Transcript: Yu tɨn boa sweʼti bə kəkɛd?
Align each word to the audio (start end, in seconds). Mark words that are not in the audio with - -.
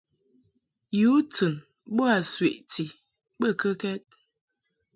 Yu 0.99 1.11
tɨn 1.33 1.53
boa 1.95 2.15
sweʼti 2.31 2.85
bə 3.39 3.47
kəkɛd? 3.59 4.01